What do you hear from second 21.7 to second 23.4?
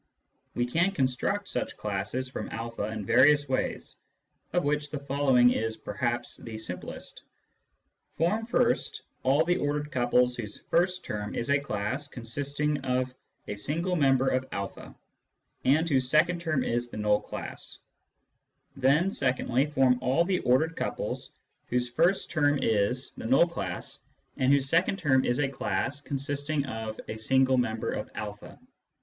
first term'is 117 1 1 8 •Introduction to Mathematical Philosophy the